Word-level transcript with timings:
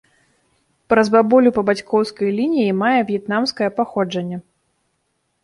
Праз 0.93 1.11
бабулю 1.15 1.51
па 1.57 1.63
бацькоўскай 1.67 2.33
лініі 2.39 2.73
мае 2.81 2.95
в'етнамскае 3.11 3.69
паходжанне. 3.79 4.37